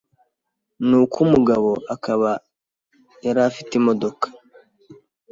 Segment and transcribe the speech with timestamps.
[0.87, 2.29] Ni uko umugabo akaba
[3.25, 4.25] yari afite imodoka